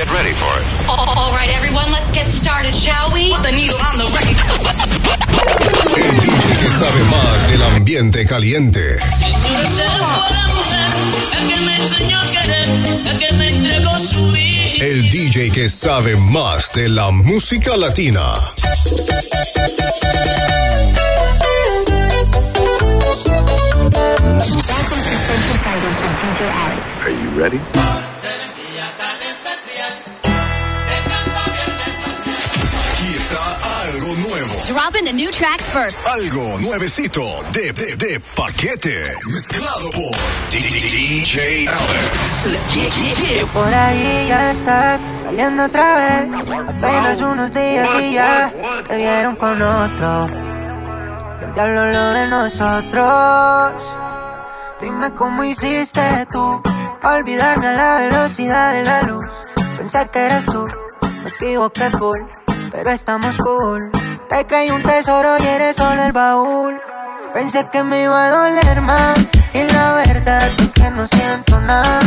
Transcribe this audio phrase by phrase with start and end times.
[0.00, 0.64] Get ready for it.
[0.88, 3.36] All right, everyone, let's get started, shall we?
[3.42, 4.48] The needle on the record.
[5.94, 8.96] El DJ que sabe más del ambiente caliente.
[14.80, 18.22] El DJ que sabe más de la música latina.
[27.02, 27.99] Are you ready?
[34.66, 35.98] Dropping the new tracks first.
[36.06, 39.12] Algo nuevecito de, de, de paquete.
[39.26, 40.14] Mezclado por
[40.50, 42.46] DJ Alex.
[42.46, 43.46] Let's get, get, get.
[43.48, 46.48] Por ahí ya estás saliendo otra vez.
[46.68, 48.52] Apenas unos días y ya
[48.86, 50.26] te vieron con otro.
[50.26, 53.96] El diablo lo de nosotros.
[54.80, 56.62] Dime cómo hiciste tú.
[57.02, 59.26] Olvidarme a la velocidad de la luz.
[59.78, 60.68] Pensé que eras tú.
[61.22, 62.20] Me equivoqué full.
[62.70, 63.90] Pero estamos cool.
[64.30, 66.80] Te creí un tesoro y eres solo el baúl.
[67.34, 69.18] Pensé que me iba a doler más.
[69.52, 71.98] Y la verdad es que no siento nada.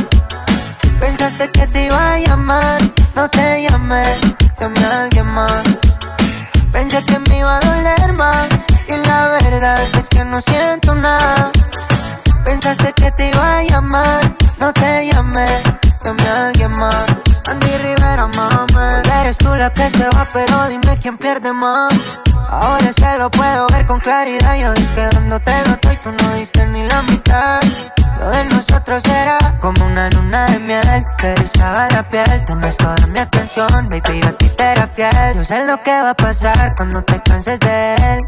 [1.02, 2.82] Pensaste que te iba a llamar,
[3.14, 4.06] no te llamé,
[4.58, 5.64] llamé a alguien más.
[6.72, 8.48] Pensé que me iba a doler más,
[8.88, 11.52] y la verdad es que no siento nada.
[12.46, 15.62] Pensaste que te iba a llamar, no te llamé,
[16.04, 17.13] llamé a alguien más.
[19.34, 21.92] Eres tú la que se va, pero dime quién pierde más.
[22.50, 26.34] Ahora se lo puedo ver con claridad, yo es que dándote lo estoy, tú no
[26.36, 27.62] diste ni la mitad.
[28.20, 33.08] Lo de nosotros era como una luna de miel Te erizaba la piel, tenías toda
[33.08, 36.14] mi atención Baby, yo a ti te era fiel Yo sé lo que va a
[36.14, 38.22] pasar cuando te canses de él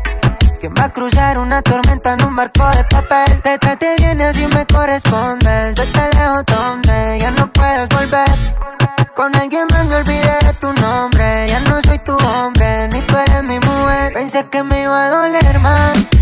[0.59, 3.41] ¿Quién va a cruzar una tormenta en un barco de papel?
[3.41, 8.55] Te trate bien y me correspondes Vete lejos donde ya no puedes volver
[9.15, 11.47] Con alguien más me olvidé de tu nombre.
[11.47, 14.11] Ya no soy tu hombre, ni tú eres mi mujer.
[14.11, 16.14] Pensé que me iba a doler más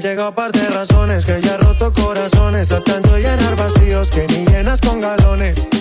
[0.00, 2.68] han llegado par de razones que ya roto corazones.
[2.68, 5.79] Tratando de llenar vacíos que ni llenas con galones.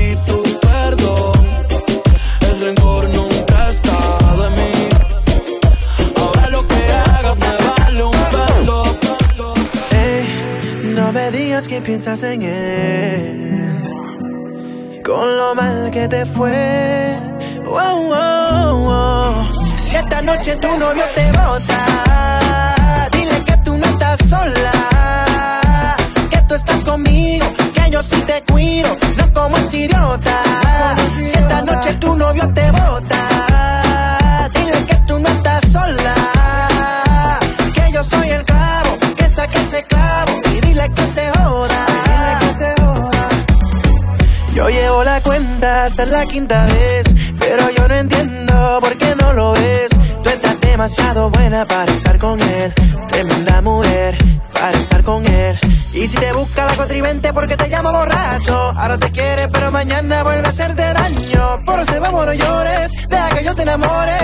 [0.00, 1.40] Di tu perdón.
[2.48, 3.98] El rencor nunca está
[4.40, 4.74] de mí.
[6.20, 8.76] Ahora lo que hagas me vale un beso.
[10.04, 10.22] Ey,
[10.96, 13.32] no me digas que piensas en él.
[15.04, 17.10] Con lo mal que te fue.
[19.76, 21.79] Si esta noche tu novio te bota,
[28.10, 30.36] sí te cuido, no como ese idiota.
[31.14, 36.14] Si esta noche tu novio te bota, dile que tú no estás sola.
[37.74, 41.86] Que yo soy el clavo, que saque ese clavo y dile que se joda.
[44.54, 47.04] Yo llevo la cuenta hasta la quinta vez,
[47.38, 49.88] pero yo no entiendo por qué no lo ves.
[50.22, 52.74] Tú estás demasiado buena para estar con él,
[53.08, 54.18] tremenda mujer
[54.52, 55.58] para estar con él.
[56.00, 60.22] Y si te busca la contribente porque te llama borracho, ahora te quiere pero mañana
[60.22, 61.62] vuelve a hacerte daño.
[61.66, 64.18] Por eso vamos no llores, deja que yo te enamore.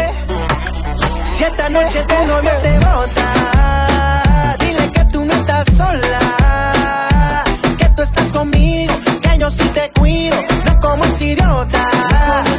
[1.36, 7.44] Si esta noche tu novio te bota, dile que tú no estás sola,
[7.76, 11.84] que tú estás conmigo, que yo sí te cuido, no como ese idiota.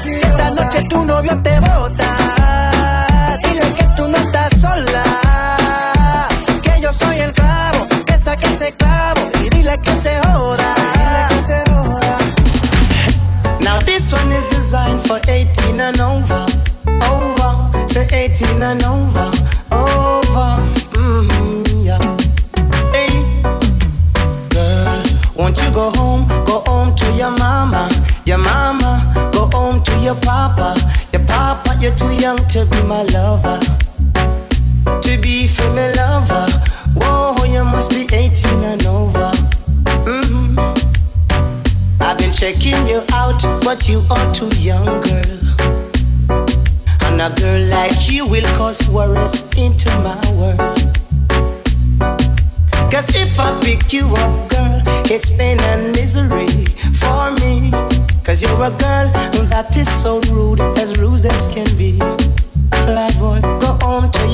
[0.04, 1.97] Si esta noche tu novio te bota,
[15.30, 16.46] 18 and over,
[17.04, 17.88] over.
[17.88, 18.97] Say 18 and over.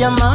[0.04, 0.33] llama.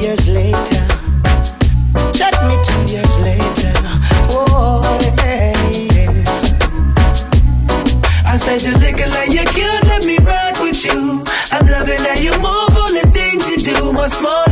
[0.00, 0.84] Years later.
[2.12, 3.72] Check me two years later.
[4.30, 4.82] Whoa,
[5.22, 6.24] hey, yeah.
[8.24, 9.84] I said you're looking like you're cute.
[9.90, 11.24] let me rock with you.
[11.52, 14.47] I'm loving how you move on the things you do, my small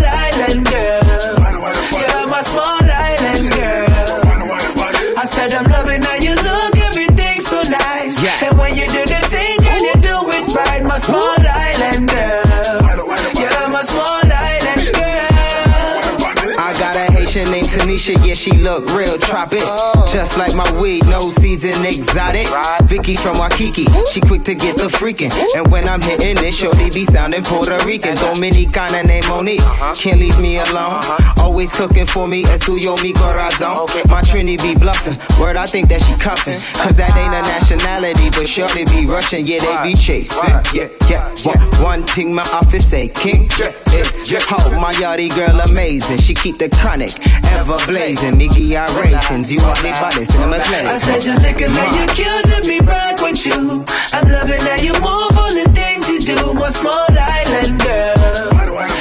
[18.46, 19.66] she look real tropic.
[20.12, 22.46] Just like my weed, no season exotic.
[22.84, 25.32] Vicky from Waikiki, she quick to get the freaking.
[25.56, 28.14] And when I'm hitting it, shorty be sounding Puerto Rican.
[28.14, 29.66] Dominicana named Monique,
[29.96, 31.02] can't leave me alone.
[31.38, 33.88] Always cooking for me, es tuyo mi corazon.
[34.08, 36.60] My Trini be bluffing, word I think that she cuffing.
[36.74, 40.38] Cause that ain't a nationality, but shorty be Russian, yeah, they be chasing.
[40.72, 46.18] Yeah, yeah, one, one thing my office say, King, it's ho, my yachty girl amazing.
[46.18, 47.14] She keep the chronic
[47.46, 48.66] ever blazing me give you.
[48.68, 50.86] You want me bodies in my place.
[50.86, 53.84] I said you looking like you cute, let me rock with you.
[54.12, 56.54] I'm loving how you move, all the things you do.
[56.54, 58.14] My small island girl.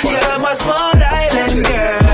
[0.04, 2.06] You're my small island girl.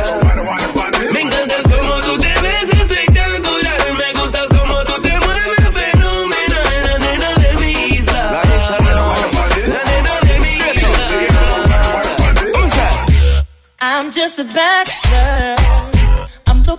[14.12, 15.01] just a bad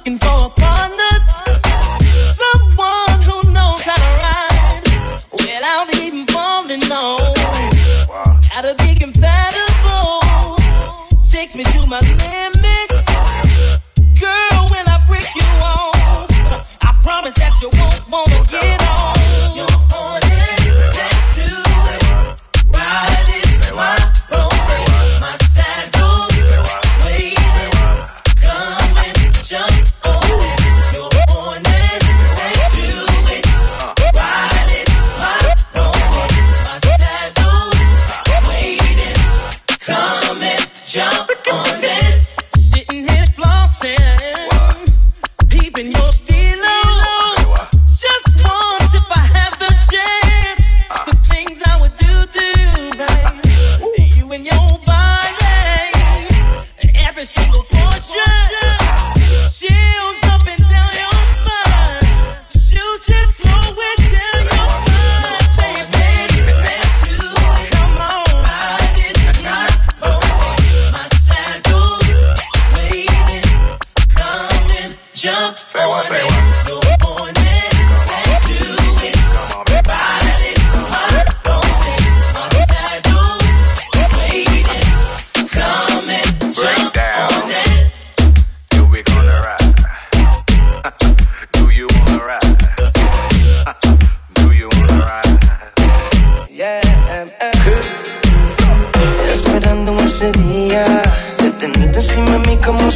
[0.05, 0.62] Looking for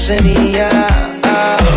[0.06, 0.68] sería.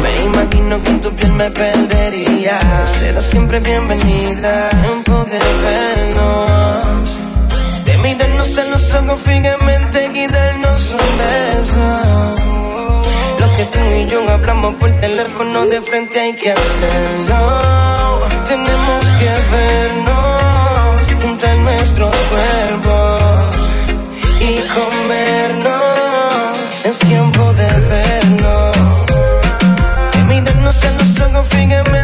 [0.03, 2.59] Me imagino que en tu piel me perdería.
[2.99, 4.69] Serás siempre bienvenida.
[4.69, 7.19] Tiempo de vernos.
[7.85, 11.85] De mirarnos en los ojos fijamente y darnos un beso.
[13.41, 17.41] Lo que tú y yo hablamos por teléfono de frente hay que hacerlo.
[18.45, 23.53] Tenemos que vernos, juntar nuestros cuerpos
[24.39, 26.08] y comernos.
[30.69, 31.98] no se nos son, fíjame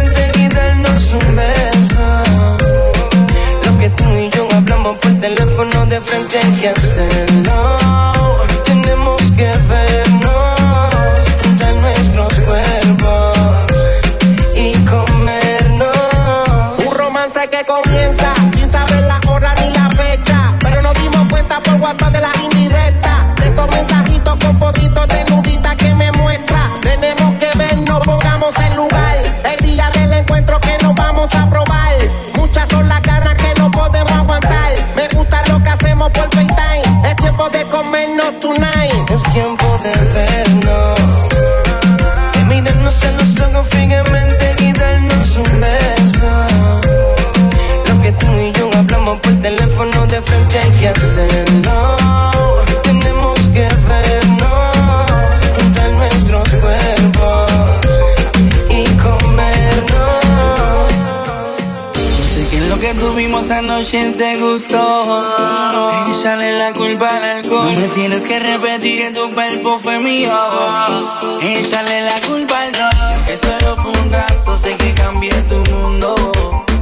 [69.26, 71.40] tu cuerpo fue mi ojo.
[71.42, 76.16] Échale la culpa al dolor, que solo fue un rato, sé que cambié tu mundo.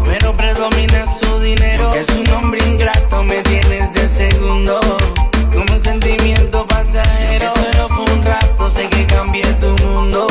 [0.06, 4.80] Pero predomina su dinero, que es un hombre ingrato, me tienes de segundo.
[5.54, 10.28] Como un sentimiento pasajero, que solo fue un rato, sé que cambié tu mundo.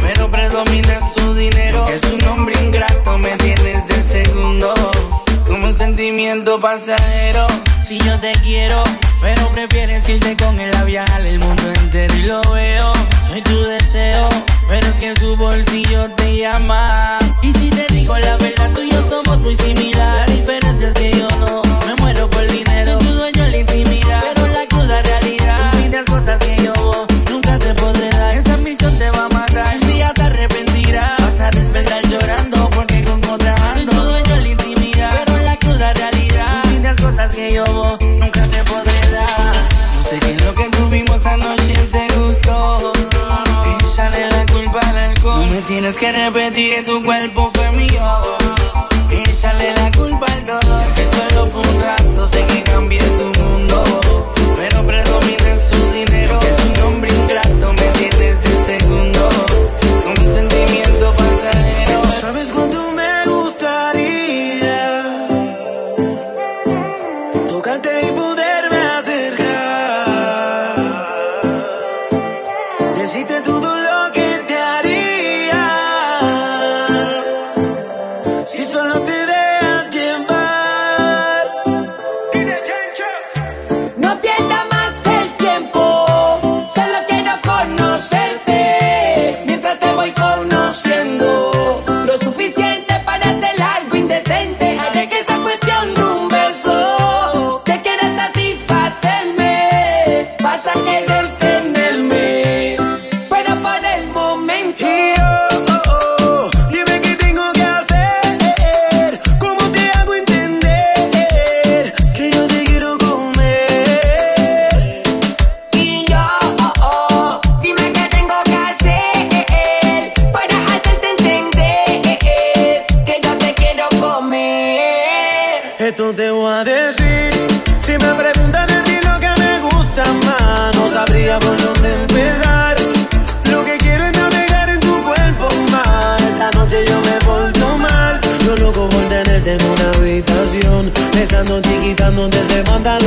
[0.00, 4.72] Pero predomina su dinero, que es un hombre ingrato, me tienes de segundo.
[5.46, 7.46] Como un sentimiento pasajero,
[7.86, 8.82] si yo te quiero
[9.24, 12.92] pero prefieres irte con el labial el mundo entero y lo veo.
[13.26, 14.28] Soy tu deseo,
[14.68, 17.18] pero es que su bolsillo te llama.
[17.40, 20.28] Y si te digo la verdad, tú y yo somos muy similares.
[20.28, 21.13] La diferencia es que
[45.84, 48.43] tienes que repetir tu cuerpo fue mío.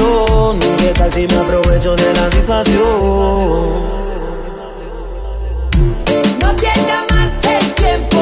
[0.08, 0.60] pasión.
[0.78, 2.84] ¿Qué tal si me aprovecho de la situación?
[6.42, 8.17] No pierda más el tiempo.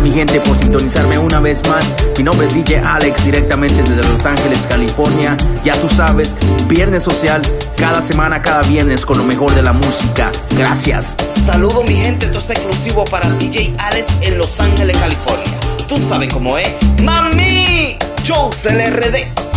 [0.00, 1.84] Mi gente por sintonizarme una vez más.
[2.16, 5.36] Mi nombre es DJ Alex, directamente desde Los Ángeles, California.
[5.64, 6.36] Ya tú sabes,
[6.66, 7.42] Viernes Social,
[7.76, 10.30] cada semana, cada viernes con lo mejor de la música.
[10.56, 11.16] Gracias.
[11.46, 15.58] Saludo mi gente, esto es exclusivo para DJ Alex en Los Ángeles, California.
[15.88, 16.68] Tú sabes cómo es.
[17.02, 17.96] ¡Mami!
[18.26, 19.47] Joe RD.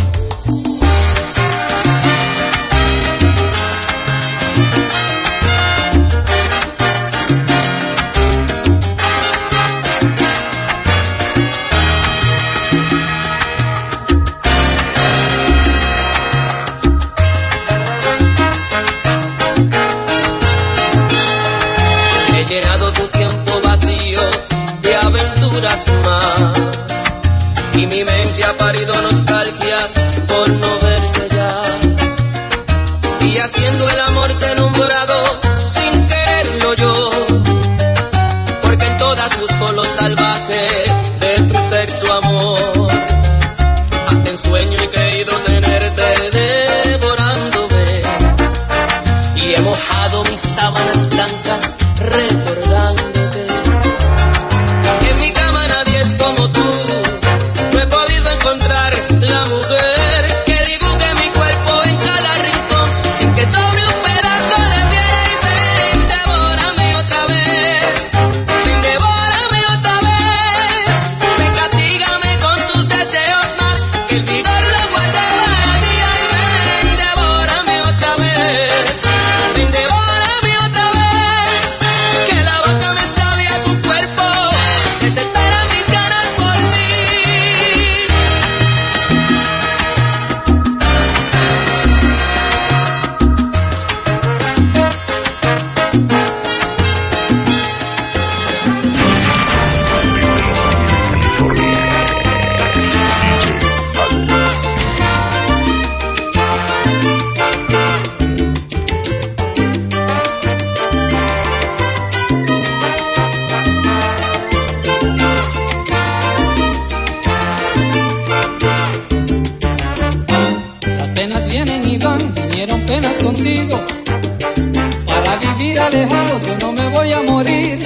[125.92, 127.80] Alejado yo no me voy a morir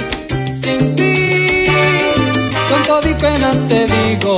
[0.52, 1.64] sin ti.
[2.70, 4.36] Con todo y penas te digo.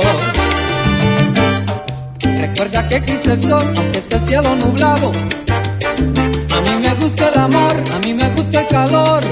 [2.37, 5.11] Recuerda que existe el sol, aunque esté el cielo nublado.
[6.55, 9.23] A mí me gusta el amor, a mí me gusta el calor.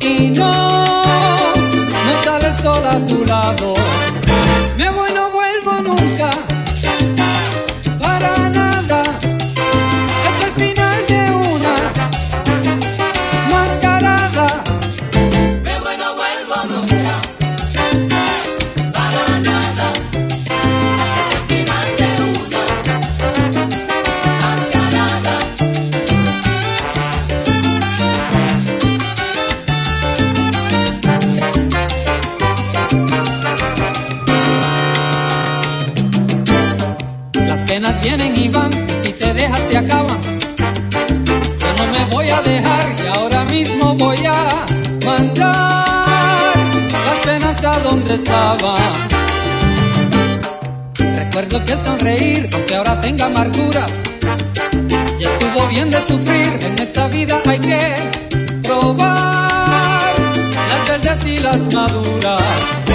[0.00, 3.74] Y no, no sale el sol a tu lado.
[38.02, 40.20] Vienen y van, y si te dejas te acaban.
[41.60, 44.66] Yo no me voy a dejar y ahora mismo voy a
[45.04, 46.54] mandar
[47.06, 49.08] las penas a donde estaban.
[51.16, 53.92] Recuerdo que sonreír, aunque ahora tenga amarguras.
[55.18, 57.96] Ya estuvo bien de sufrir, en esta vida hay que
[58.62, 60.14] probar
[60.70, 62.89] las verdes y las maduras.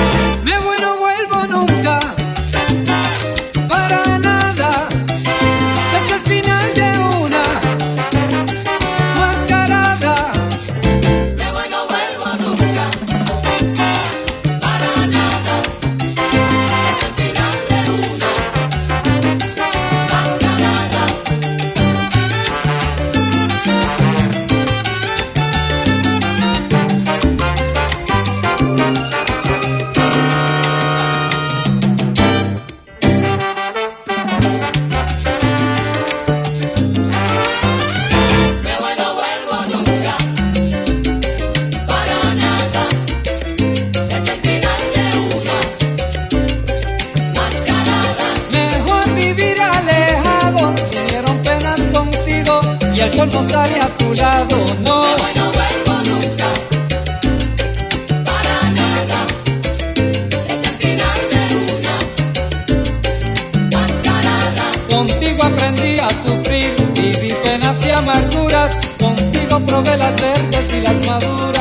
[53.16, 54.58] Sol no sale a tu lado.
[54.88, 54.96] No.
[55.22, 56.48] Voy, no vuelvo nunca.
[58.30, 59.20] Para nada.
[60.52, 61.44] Es el final de
[61.76, 61.96] una
[63.76, 64.66] mascarada.
[64.90, 68.72] Contigo aprendí a sufrir, viví penas y amarguras.
[69.00, 71.55] Contigo probé las verdes y las maduras.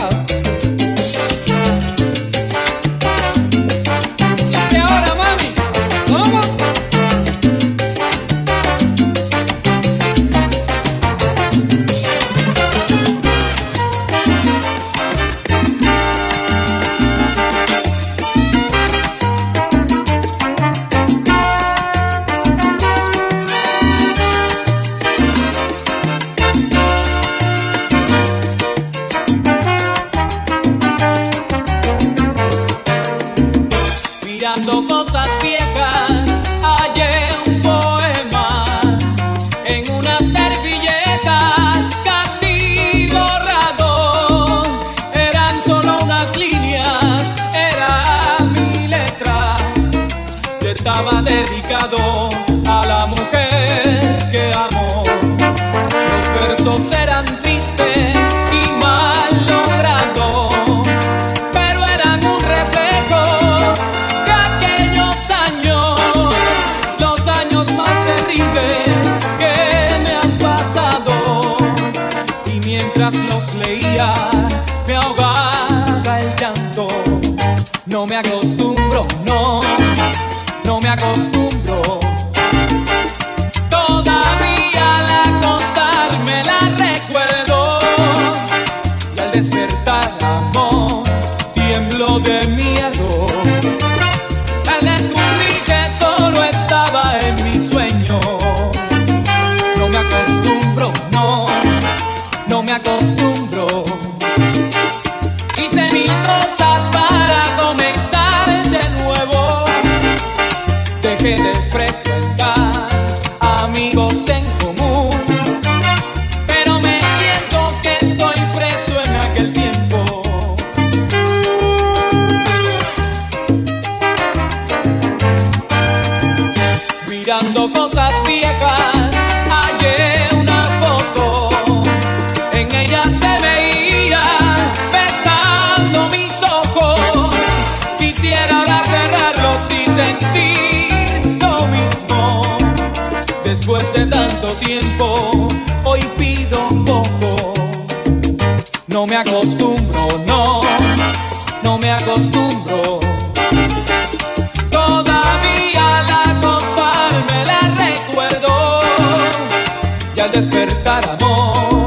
[160.35, 161.87] despertar amor,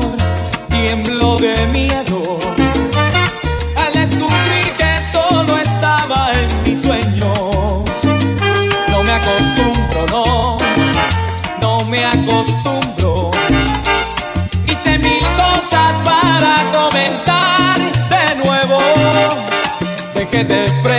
[0.69, 2.37] tiemblo de miedo.
[3.75, 7.39] Al descubrir que solo estaba en mis sueños,
[8.89, 10.57] no me acostumbro, no,
[11.61, 13.31] no me acostumbro.
[14.65, 17.77] Hice mil cosas para comenzar
[18.09, 18.79] de nuevo.
[20.15, 20.96] Dejé de.